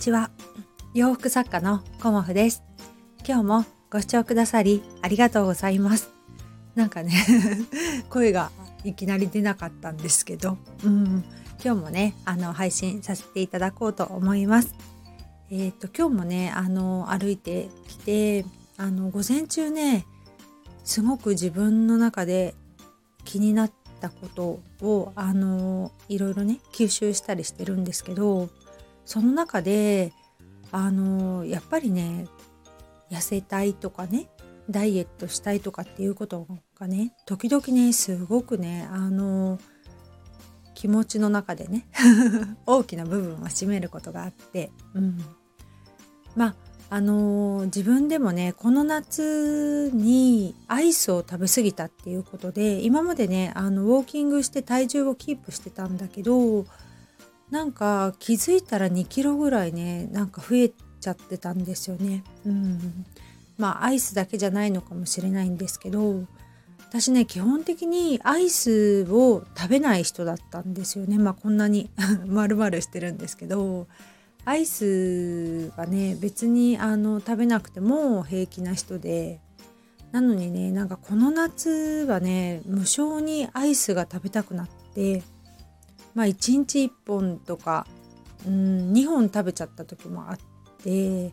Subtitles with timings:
[0.00, 0.30] ちは。
[0.94, 2.62] 洋服作家のコモフです。
[3.28, 6.08] 今日もご視聴くださりありがとうございます。
[6.74, 7.12] なんかね
[8.08, 8.50] 声が
[8.82, 10.56] いきなり出なかったんですけど。
[10.84, 11.22] うん。
[11.62, 14.74] 今日もねあの配信させていただこうと思います。
[15.50, 18.46] えっ、ー、と今日もねあの歩いてきて
[18.78, 20.06] あの午前中ね
[20.82, 22.54] すごく自分の中で
[23.26, 23.70] 気になっ
[24.00, 28.48] たことをあのいろいろね吸収したりしてるんですけど
[29.10, 30.12] その中で
[30.70, 32.28] あのやっぱりね
[33.10, 34.28] 痩せたいとかね
[34.70, 36.46] ダイエットしたいとかっていうこと
[36.78, 39.58] がね時々ねすごくねあの
[40.76, 41.88] 気持ちの中でね
[42.66, 45.18] 大きな部分を占めることがあって、うん、
[46.36, 46.54] まあ
[46.92, 56.64] あの、自分でもねこの夏にアイスを食べ過ぎたっていうことで今までねあのウォーキングして体重をキープしてたんだけど
[57.50, 62.22] なんか気づいたら2キロぐらいねなんか増えちゃってたんですよね。
[62.46, 63.04] うん、
[63.58, 66.24] まあアイスだけじゃないのかもしれないんですけど
[66.88, 71.18] 私ね基本的にアイスを食べない人だったんですよね。
[71.18, 71.90] まあこんなに
[72.26, 73.88] 丸々してるんですけど
[74.44, 79.40] アイスはね別にあの食べなくても平気な人で
[80.12, 85.22] なのにねなんかこの夏はね無性にアイスが食べたくなって
[86.14, 87.86] まあ1日1本とか、
[88.46, 90.38] うん、2本食べちゃった時もあっ
[90.82, 91.32] て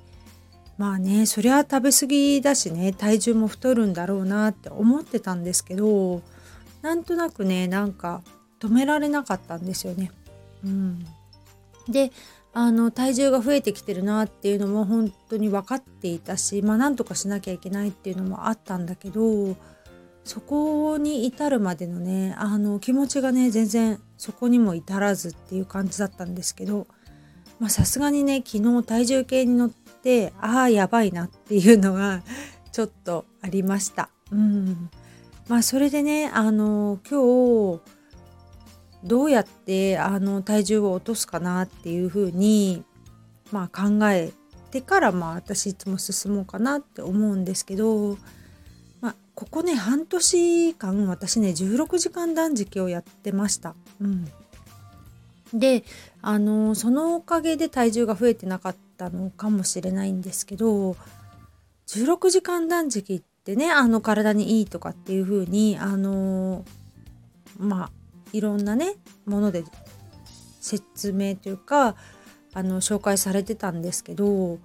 [0.77, 6.21] まあねそりゃ食べ過ぎだしね体重も太るんだろうなって思ってたんですけど
[6.81, 8.21] なんとなくねなんか
[8.59, 10.11] 止められなかったんですよね。
[10.63, 11.05] うん、
[11.87, 12.11] で
[12.53, 19.55] あの体重が増えてきてるなっていうのも本当に分かっていたしまあなんとかしなきゃいけないっていうのもあったんだけど
[20.23, 26.87] そこに至るまでのねあの気持ちがね全然そこにも至らずっていう感じだったんですけど
[27.69, 32.21] さすがにね昨日体重計に乗ってああやばいなっていうのが
[32.71, 34.09] ちょっとありました。
[34.31, 34.89] うん
[35.47, 37.81] まあそれでねあの今日
[39.03, 42.83] どうやってあの体重を落とすかなっていうふうに
[43.51, 44.33] まあ考え
[44.71, 48.17] てからまあ私いつも進もうかなって思うんですけど
[49.37, 53.75] ここね半年間私ね16時間断食をやってました。
[54.01, 54.25] うん、
[55.53, 55.83] で
[56.23, 60.97] あのそのおかげで体重が増えてなかったのかもしれないんですけど
[61.85, 66.65] 16時間断食ってねあの体にいいとかっていう風にあの
[67.59, 67.91] まあ
[68.33, 68.95] いろんなね
[69.27, 69.63] もので
[70.61, 71.95] 説明というか
[72.55, 74.57] あの紹介されてたんですけど、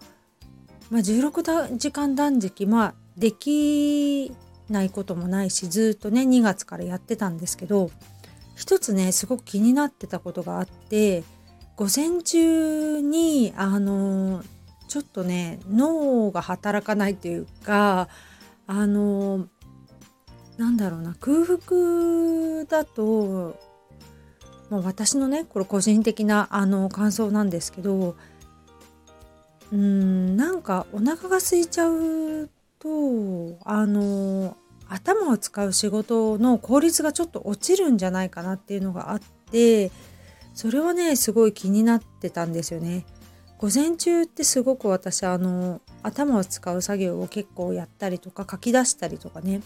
[0.89, 4.33] まあ、16時間断食まあでき
[4.73, 7.91] ないこともないしずっとね2月からやってたんですけど
[8.57, 11.23] 一つねすごく気になってたことがあって
[11.77, 14.43] 午前中にあの
[14.89, 18.09] ちょっとね脳が働かないというか
[18.67, 19.47] あの
[20.59, 23.59] なんだろうな空腹だと、
[24.71, 28.17] まあ、私のねこれ個人的なあの感想なんですけど
[29.73, 34.57] うんなんかお腹が空いちゃうとあの
[34.93, 39.21] 頭を使う仕事の効率がちょっと落ちるんじゃないかなっていうのがあっ
[39.51, 39.91] て
[40.55, 43.07] それはねすごい気になってたんですよね。
[43.59, 49.63] 午前中ってすごく私あの頭を使う作業を結構やったりとか書き出したりとかね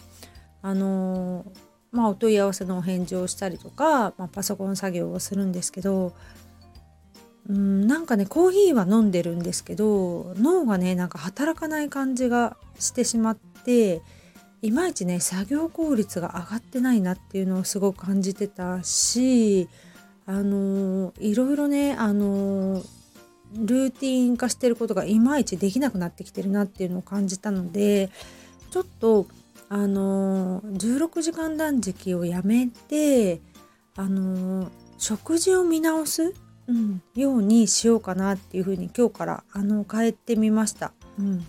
[0.61, 1.47] あの
[1.93, 6.13] まあお問い合わせのお返事をしたりとか、まあ、パソコン作業をするんですけど
[7.49, 14.03] うんなんかねコーヒーは飲んでるんですけど脳がねなんか働かない感じがしてしまって
[14.63, 19.69] いまいちね作業効率が上がってないなっていうのをすごく感じてたし
[20.27, 22.83] あのいろいろねあの
[23.55, 28.11] ルーティン化してることがいまいちできなくなってきてるなっていうのを感じたので
[28.71, 29.27] ちょっと
[29.69, 33.41] あの16時間断食をやめて
[33.97, 36.35] あの食事を見直す、
[36.67, 40.93] うん、ようにしようかなっていうふうに今日からあの変えてみました。
[41.19, 41.47] うん、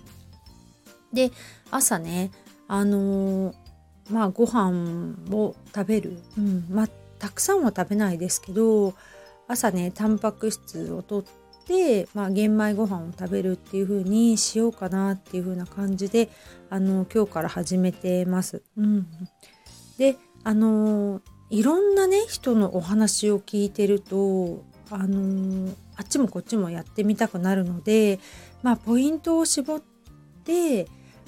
[1.14, 1.32] で
[1.70, 2.32] 朝ね
[2.68, 3.56] あのー、
[4.10, 6.66] まあご飯を食べる、うん。
[6.70, 6.88] まあ、
[7.20, 8.94] たくさんは食べないですけど
[9.48, 11.24] 朝ねタンパク質をとっ
[11.66, 16.30] て、まあ、玄米ご飯を食べるっていう風にしようかなっていう風な感じで
[16.70, 18.62] あの今日から始めてます。
[18.78, 19.08] うん、
[19.98, 28.20] であのいろんなね人のお話を聞いてるとあのあっちもこっちもやってみたくなるので
[28.64, 29.82] まあポイントを絞っ
[30.44, 30.88] て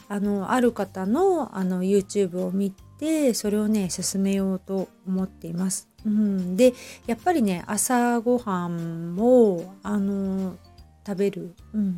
[0.09, 5.87] あのある方のあの YouTube を見てそれをね進めようと思っています。
[6.05, 6.73] うん、で
[7.07, 10.57] やっぱりね朝ごはんもあの
[11.05, 11.53] 食べる。
[11.73, 11.95] うん、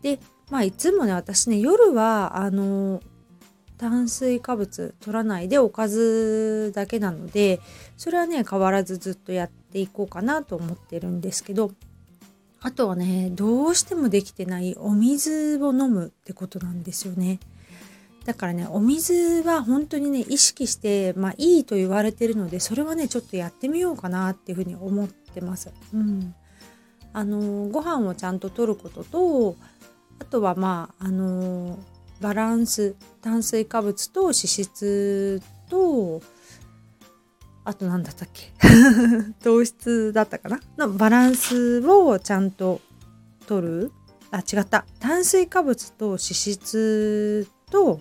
[0.00, 0.18] で
[0.50, 3.02] まあいつもね私ね夜はあの
[3.76, 7.60] 炭水化物取らないでおかずだけなので
[7.96, 11.72] それはね変わらずずっとやっていこうかなと思ってるんですけど
[12.62, 17.40] あとはねどうしてもできてないお水を飲むってことなんですよね。
[18.24, 25.72] だからねお水は本当にね意識してまあいいと言われてるのでそれはねちょっとやってみようかなっていうふうに思ってます。
[25.92, 26.34] うん、
[27.12, 29.56] あのご飯をちゃんととることと
[30.20, 31.80] あとはまああの
[32.20, 36.22] バランス炭水化物と脂質と
[37.64, 38.52] あと何だったっけ？
[39.42, 40.60] 糖質だったかな？
[40.78, 42.80] のバランスをちゃんと
[43.46, 43.92] 取る？
[44.30, 44.84] あ違った。
[44.98, 48.00] 炭水化物と脂質と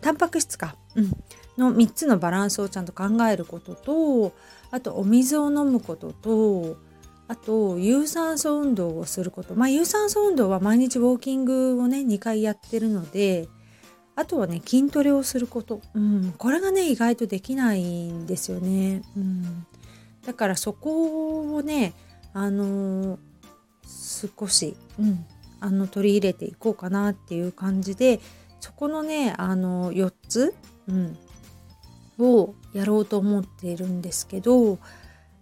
[0.00, 1.10] タンパク質か、うん、
[1.56, 4.32] の3つのバランスをちゃんと考えることと
[4.70, 6.76] あとお水を飲むことと
[7.26, 9.54] あと有酸素運動をすること。
[9.54, 13.48] まあ有酸素運動は毎日ウォーキングをね2回やってるので
[14.16, 19.66] あとはね筋トレをすること、うん、これがね意外とできないんですよね、うん、
[20.24, 21.94] だからそこをね
[22.32, 23.18] あのー、
[24.38, 25.26] 少し、うん、
[25.60, 28.20] あの取り入れていこうかなっていう感じで
[28.60, 30.54] そこのねあの4つ、
[30.88, 31.18] うん、
[32.18, 34.78] をやろうと思っているんですけど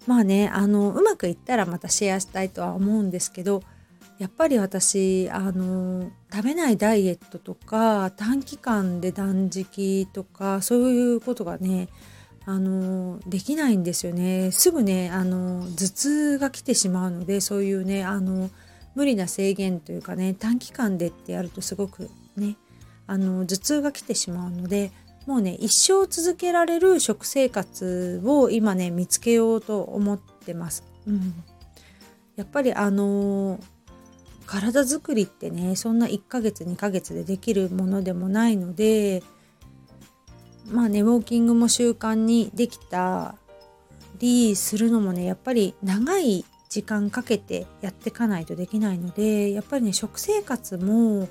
[0.07, 3.63] まあねあのうまくいったらまたシェアしたいとは思うんですけど
[4.19, 11.89] やっぱり私あの食べないダイエットとか短期間で断食とかそういうことがね
[12.45, 18.51] あのできないんですよねすぐねあの頭痛が来てしまうのでそういうねあの
[18.95, 22.57] 無理な制限というかね短期間でってやるとすごくね
[23.07, 24.91] あの頭痛が来てしまうので
[25.27, 30.85] もうね一生続けられる食生活を今ね見つけようと思ってます。
[31.07, 31.35] うん、
[32.37, 33.61] やっぱりあの
[34.53, 39.23] 体づくりってねそんな1ヶ月2ヶ月でできるものでもないので
[40.67, 43.35] まあねウォーキングも習慣にできた
[44.19, 51.31] りするのもねやっぱり長い時間かけてやっていかないとできないのでやっぱりね食生活も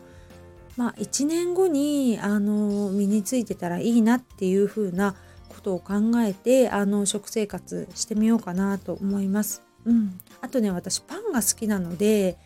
[0.76, 5.14] まあ1年後にあの身についてたらいいなっていう風な
[5.48, 5.94] ことを考
[6.24, 9.62] えてあの食生活してみようかなと思います。
[9.86, 12.38] うん、あとね私パンが好きなので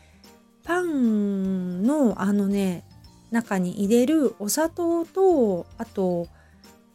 [0.66, 2.84] パンのあのね
[3.32, 6.28] 中に入れるお砂糖とあと,、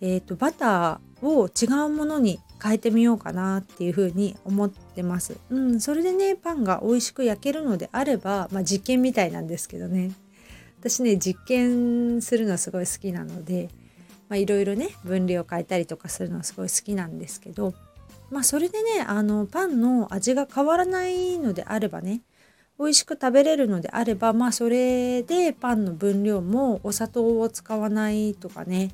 [0.01, 5.37] えーと、バターを違うものに変えてみようかなっていうふうに思ってます。
[5.51, 10.13] うん、それでねパンが美味しく焼けるのであれば、まあ、実験みたいなんですけどね
[10.81, 13.69] 私ね実験するのすごい好きなので
[14.33, 17.75] いろいろね分量を変えたりとかするのすごい好きなんですけど
[18.31, 22.23] まあそれでねあのパンの味が変わらないのであればね
[22.81, 28.91] 美味しく食べれるのであればまあそれでパンの分量もお砂糖を使わないとかね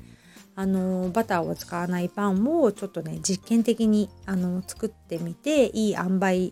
[0.55, 6.51] あのバターを使わないパンをちょっとね実験的にあの作ってみていい塩梅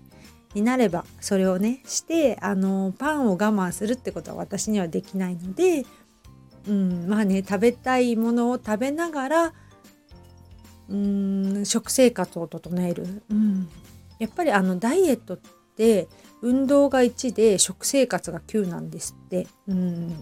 [0.54, 5.86] になればそれをねしてあのパンを我慢するってことは私にはできないので、
[6.70, 9.54] うん、まあね食べたいものを食べながら
[10.88, 13.68] うん食生活を整える、うん、
[14.20, 15.40] やっぱりあのダイエットっ
[15.76, 16.08] て
[16.42, 19.48] 運動が1で食生活が9なんですって。
[19.68, 20.16] うん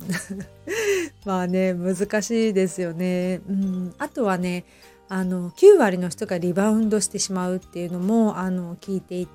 [1.25, 3.41] まあね難しいですよね。
[3.47, 4.65] うん、あとはね
[5.09, 9.27] あの9割の人がリバウンドしてしまうっていうのもあの聞いてい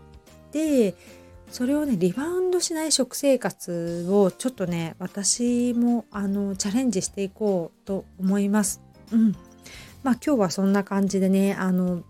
[0.50, 0.94] て
[1.50, 8.82] それをねリバウンドしない食生活をちょっとね私もあのチャレンジしていこうと思います。
[9.12, 9.32] うん、
[10.02, 12.02] まあ今日はそんな感じでねあの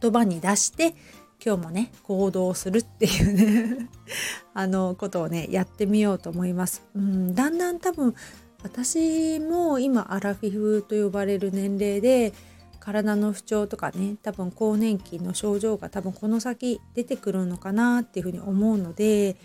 [0.00, 0.94] 言葉に出して
[1.44, 3.88] 今日もね行動するっていうね
[4.54, 6.82] あのことをねやってみようと思います。
[6.94, 8.14] うん、だんだん多分
[8.62, 12.32] 私も今アラフィフと呼ばれる年齢で
[12.80, 19.36] 体の不調とかね多分更年期の症状が多分この先出てくるのかなっていうふうに思うので、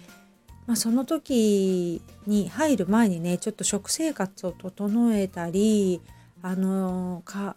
[0.68, 6.02] まあ、その時に入る前にねちょっと食生活を整えたり
[6.42, 7.56] あのか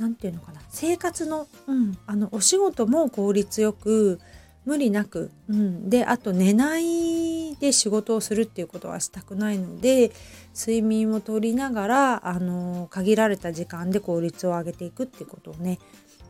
[0.00, 0.60] 何て言うのかな。
[0.70, 4.20] 生活の,、うん、あのお仕事も効率よく
[4.64, 10.10] 無理なく、うん、であと寝ないで仕事をするっていうことはしたくないので
[10.58, 15.78] 睡眠をとりながらあの限られた時間で効率を上げていくっていうことをね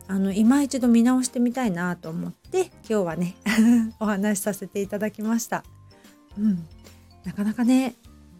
[0.07, 3.35] あの今一度見直してみたいなと思って今日はね
[3.99, 5.63] お話しさせていただきました。
[6.37, 6.67] うん、
[7.23, 7.95] なかなかね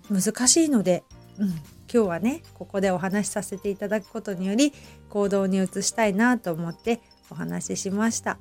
[0.09, 1.03] 難しいので、
[1.39, 1.53] うん、
[1.93, 4.73] 今日はねここでお話しさせていただくことにより
[5.09, 8.37] 行動に移したいなと思ってお話ししました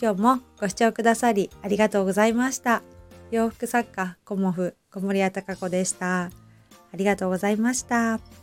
[0.00, 2.82] 今日もご視聴くださりありがとうございました
[3.30, 6.24] 洋服作家コモフ小森屋隆子でした。
[6.24, 6.30] あ
[6.94, 8.41] りがとうございました。